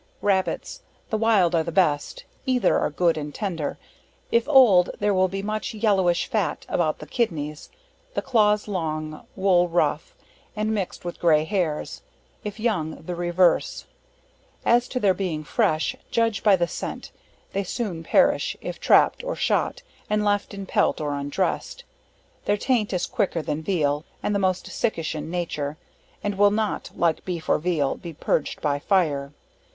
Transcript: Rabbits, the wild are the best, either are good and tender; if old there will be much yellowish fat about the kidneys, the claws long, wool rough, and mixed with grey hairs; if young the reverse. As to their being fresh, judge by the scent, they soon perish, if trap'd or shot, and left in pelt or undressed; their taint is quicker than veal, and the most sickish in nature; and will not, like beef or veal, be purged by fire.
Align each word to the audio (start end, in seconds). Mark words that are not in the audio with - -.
Rabbits, 0.23 0.81
the 1.11 1.17
wild 1.19 1.53
are 1.53 1.61
the 1.61 1.71
best, 1.71 2.23
either 2.47 2.75
are 2.79 2.89
good 2.89 3.17
and 3.19 3.35
tender; 3.35 3.77
if 4.31 4.49
old 4.49 4.89
there 4.99 5.13
will 5.13 5.27
be 5.27 5.43
much 5.43 5.75
yellowish 5.75 6.25
fat 6.25 6.65
about 6.67 6.97
the 6.97 7.05
kidneys, 7.05 7.69
the 8.15 8.23
claws 8.23 8.67
long, 8.67 9.27
wool 9.35 9.69
rough, 9.69 10.15
and 10.55 10.73
mixed 10.73 11.05
with 11.05 11.19
grey 11.19 11.43
hairs; 11.43 12.01
if 12.43 12.59
young 12.59 13.03
the 13.05 13.13
reverse. 13.13 13.85
As 14.65 14.87
to 14.87 14.99
their 14.99 15.13
being 15.13 15.43
fresh, 15.43 15.95
judge 16.09 16.41
by 16.41 16.55
the 16.55 16.67
scent, 16.67 17.11
they 17.53 17.63
soon 17.63 18.03
perish, 18.03 18.57
if 18.59 18.79
trap'd 18.79 19.23
or 19.23 19.35
shot, 19.35 19.83
and 20.09 20.25
left 20.25 20.51
in 20.51 20.65
pelt 20.65 20.99
or 20.99 21.13
undressed; 21.13 21.83
their 22.45 22.57
taint 22.57 22.91
is 22.91 23.05
quicker 23.05 23.43
than 23.43 23.61
veal, 23.61 24.03
and 24.23 24.33
the 24.33 24.39
most 24.39 24.65
sickish 24.65 25.13
in 25.13 25.29
nature; 25.29 25.77
and 26.23 26.39
will 26.39 26.49
not, 26.49 26.89
like 26.95 27.23
beef 27.23 27.47
or 27.47 27.59
veal, 27.59 27.95
be 27.97 28.13
purged 28.13 28.61
by 28.63 28.79
fire. 28.79 29.31